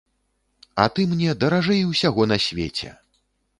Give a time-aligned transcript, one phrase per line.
[0.73, 2.93] А ты мне даражэй усяго на свеце!